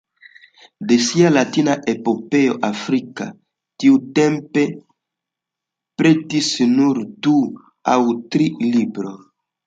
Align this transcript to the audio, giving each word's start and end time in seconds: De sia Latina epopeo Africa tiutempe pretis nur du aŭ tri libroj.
De 0.91 0.95
sia 1.07 1.31
Latina 1.33 1.73
epopeo 1.91 2.55
Africa 2.69 3.27
tiutempe 3.83 4.63
pretis 6.03 6.49
nur 6.71 7.01
du 7.27 7.35
aŭ 7.97 7.99
tri 8.37 8.49
libroj. 8.77 9.13